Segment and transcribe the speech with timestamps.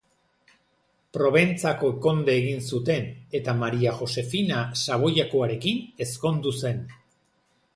[1.17, 3.05] Proventzako konde egin zuten
[3.41, 6.83] eta Maria Josefina Savoiakoarekin ezkondu zen.